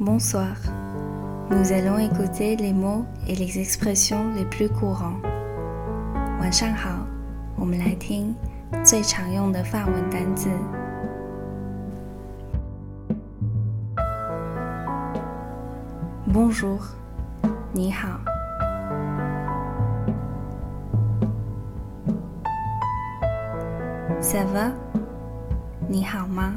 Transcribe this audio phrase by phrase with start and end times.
[0.00, 0.56] Bonsoir.
[1.50, 5.20] Nous allons écouter les mots et les expressions les plus courants.
[6.40, 7.06] 晚上好，
[7.56, 8.34] 我们来听
[8.84, 10.50] 最常用的法文单字。
[16.32, 16.78] Bonjour，
[17.72, 18.20] 你好。
[24.20, 24.72] Ça va？
[25.88, 26.54] 你好吗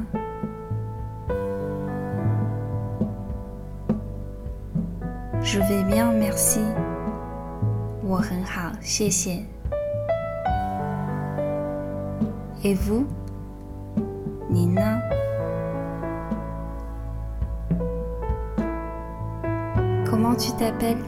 [5.44, 6.60] ？Je vais bien, merci.
[8.02, 9.44] 我很好，谢谢。
[12.62, 13.06] Et vous?
[14.48, 15.00] 你呢？
[20.04, 20.98] Comment tu t'appelles?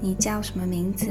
[0.00, 1.06] 你叫什么名字？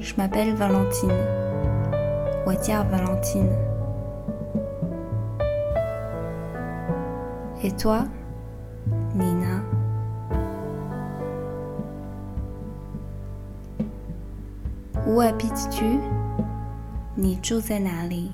[0.00, 1.12] Je m'appelle Valentine.
[2.46, 3.50] 我叫 Valentine.
[7.63, 8.05] Et toi,
[9.15, 9.63] Nina?
[15.07, 15.99] Où habites-tu?
[17.79, 18.31] Nali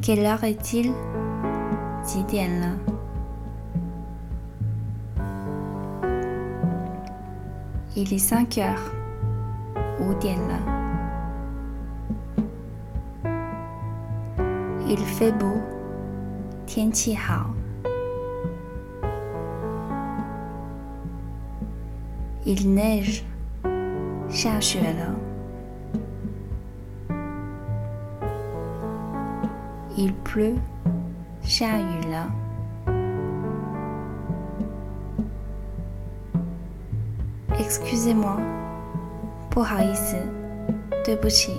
[0.00, 0.92] Quelle heure est-il?
[7.96, 8.92] Il est 5 heures.
[10.48, 10.77] là
[14.87, 15.61] Il fait beau，
[16.65, 17.53] 天气好。
[22.45, 23.23] Il neige，
[24.29, 25.15] 下雪了。
[29.95, 30.57] Il pleut，
[31.41, 32.29] 下雨了。
[37.57, 38.41] Excusez-moi，
[39.49, 40.17] 不好意思，
[41.05, 41.57] 对不起。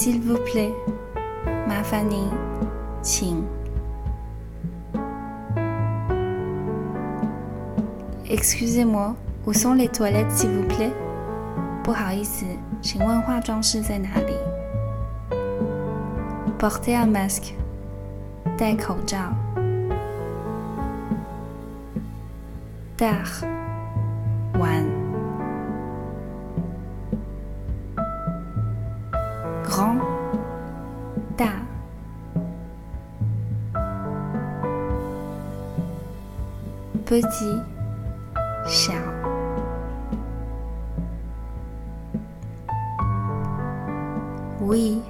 [0.00, 0.72] S'il vous plaît,
[1.66, 2.30] ma famille,
[8.28, 9.14] Excusez-moi,
[9.46, 10.92] où sont les toilettes, s'il vous plaît?
[16.58, 17.54] Portez un masque.
[18.56, 19.18] 戴口罩。
[22.96, 23.49] Tard.
[37.11, 37.61] 飞机
[38.65, 38.93] 小
[44.61, 45.01] oui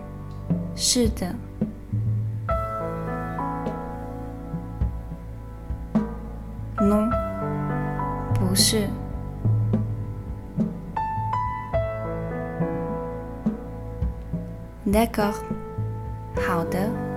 [0.75, 1.31] 是的
[6.79, 7.07] non
[8.33, 8.89] 不是
[14.87, 15.35] d'accord
[16.35, 17.10] 好的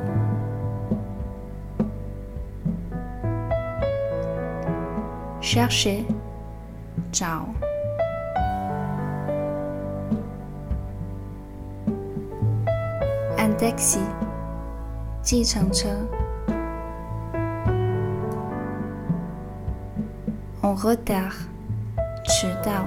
[5.44, 6.02] chercher
[7.12, 7.44] 找
[13.36, 14.00] un taxi
[15.20, 15.86] 计程车
[20.62, 21.30] en retard
[22.24, 22.86] 迟到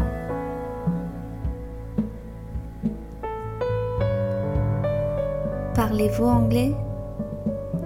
[5.76, 6.74] Parlez-vous anglais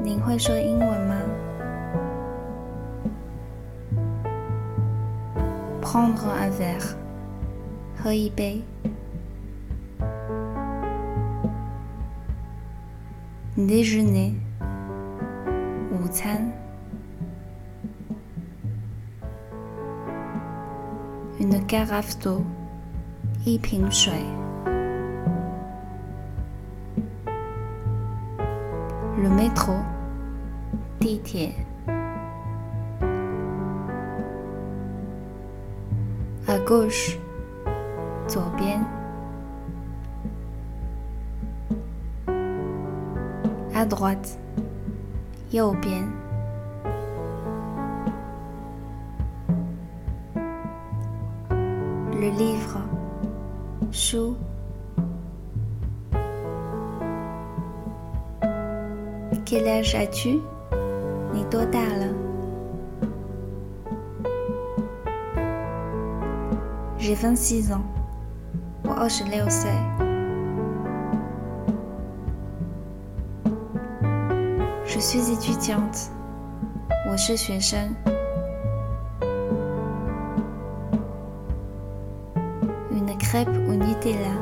[0.02, 1.11] 您会说英文吗
[5.92, 6.96] ？prendre un verre.
[13.58, 14.36] Déjeuner.
[21.42, 22.46] Une carafe d'eau.
[29.18, 29.74] Le métro.
[31.02, 31.50] Titie.
[31.50, 31.71] à
[36.71, 37.19] gauche,
[38.29, 38.85] 左边
[43.75, 44.39] à droite,
[45.53, 46.09] 右边
[52.13, 52.79] le livre,
[53.93, 54.37] chou
[59.45, 60.41] Quel âge as-tu?
[61.33, 62.30] 你多大了
[67.02, 67.84] j'ai 26 ans.
[68.86, 69.68] Moi, oh, je l'ai aussi.
[74.86, 76.12] Je suis étudiante.
[77.06, 77.96] Moi, je suis jeune.
[82.92, 84.36] Une crêpe au Nutella.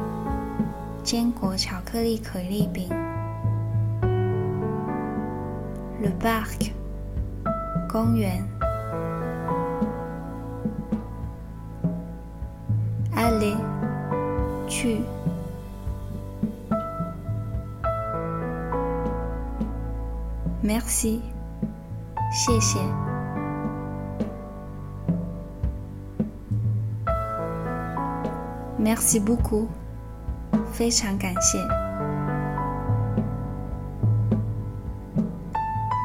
[6.01, 6.73] Le parc.
[7.89, 8.58] 公园。
[13.38, 13.56] Aller，
[14.68, 15.02] 去。
[20.62, 21.20] Merci，
[22.32, 22.78] 谢谢。
[28.78, 29.66] Merci beaucoup，
[30.72, 31.58] 非常感谢。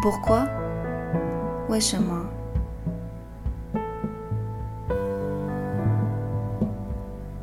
[0.02, 0.48] Pourquoi？
[1.68, 2.26] 为什么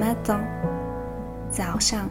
[0.00, 0.40] ，matin，
[1.50, 2.08] 早上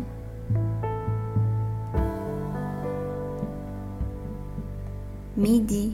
[5.35, 5.93] ，midi，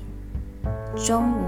[0.95, 1.45] 中午。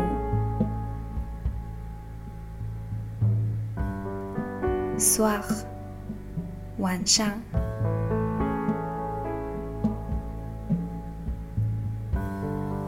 [4.98, 5.44] soir，
[6.78, 7.30] 晚上。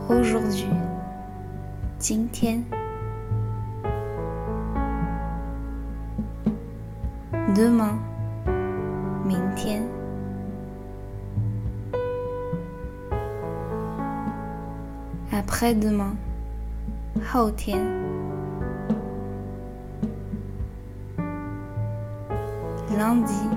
[0.08, 0.66] aujourd'hui，
[2.00, 2.79] 今天。
[7.55, 7.99] demain，
[9.25, 9.83] 明天。
[15.31, 16.15] après-demain，
[17.27, 17.81] 后天。
[22.97, 23.49] lundi，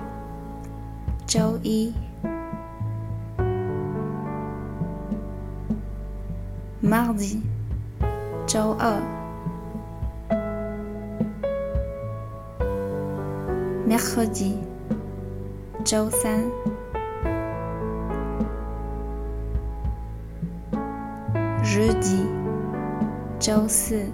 [1.27, 1.93] 周一；
[6.81, 7.41] mardi，
[8.47, 8.99] 周二
[13.92, 14.58] mercredi,
[15.84, 16.50] Zhou San.
[21.62, 22.26] Jeudi,
[23.38, 24.10] Zhou Si.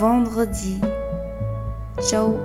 [0.00, 0.80] Vendredi,
[2.00, 2.38] Zhou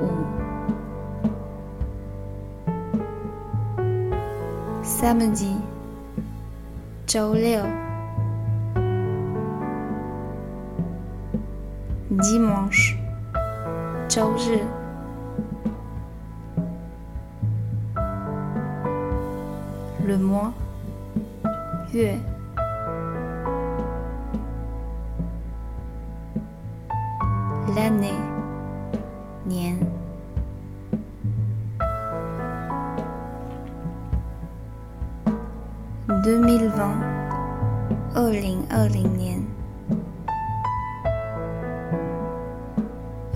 [4.84, 5.56] Samedi,
[7.08, 7.85] Zhou Liu.
[12.15, 12.97] ；dimanche,
[14.09, 14.61] 周日；
[20.07, 20.53] le mois,
[21.93, 22.19] 月。
[27.77, 28.13] l'année
[29.45, 29.79] 年
[36.25, 36.95] 2020
[38.15, 39.41] 二零二零年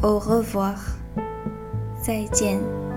[0.01, 0.75] Au revoir
[2.01, 2.88] 再见。